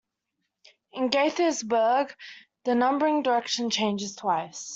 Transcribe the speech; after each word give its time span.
In 0.93 1.11
Gaithersburg, 1.11 2.15
the 2.63 2.73
numbering 2.73 3.21
direction 3.21 3.69
changes 3.69 4.15
twice. 4.15 4.67